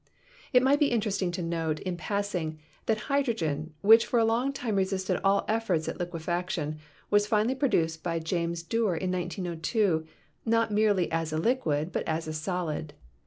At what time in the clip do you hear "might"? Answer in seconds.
0.63-0.79